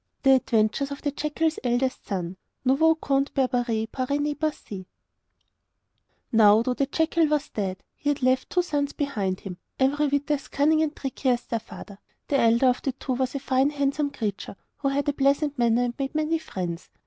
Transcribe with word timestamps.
]The 0.23 0.31
Adventures 0.31 0.89
of 0.89 1.03
the 1.03 1.11
Jackal's 1.11 1.59
Eldest 1.63 2.07
Son 2.07 2.35
Now, 2.65 2.75
though 2.75 2.97
the 3.03 3.29
jackal 6.91 7.27
was 7.27 7.49
dead, 7.49 7.83
he 7.93 8.09
had 8.09 8.23
left 8.23 8.49
two 8.49 8.63
sons 8.63 8.93
behind 8.93 9.41
him, 9.41 9.59
every 9.79 10.07
whit 10.07 10.31
as 10.31 10.47
cunning 10.47 10.81
and 10.81 10.95
tricky 10.95 11.29
as 11.29 11.43
their 11.45 11.59
father. 11.59 11.99
The 12.29 12.39
elder 12.39 12.65
of 12.65 12.81
the 12.81 12.93
two 12.93 13.13
was 13.13 13.35
a 13.35 13.39
fine 13.39 13.69
handsome 13.69 14.09
creature, 14.09 14.55
who 14.77 14.87
had 14.87 15.07
a 15.07 15.13
pleasant 15.13 15.59
manner 15.59 15.83
and 15.83 15.93
made 15.99 16.15
many 16.15 16.39
friends. 16.39 16.89